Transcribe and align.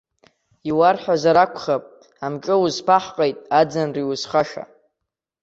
Иуарҳәазар 0.69 1.37
акәхап, 1.43 1.83
амҿы 2.25 2.55
узԥаҳҟеит 2.63 3.37
аӡынра 3.59 4.01
иузхаша. 4.03 4.63